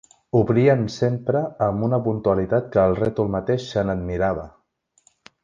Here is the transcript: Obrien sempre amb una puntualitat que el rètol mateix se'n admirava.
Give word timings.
Obrien 0.37 0.79
sempre 0.93 1.41
amb 1.65 1.87
una 1.89 1.99
puntualitat 2.07 2.73
que 2.77 2.81
el 2.91 2.97
rètol 3.01 3.31
mateix 3.37 3.69
se'n 3.75 3.93
admirava. 3.95 4.49